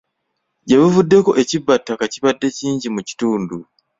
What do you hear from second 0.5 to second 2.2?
Ggye buvuddeko ekibbattaka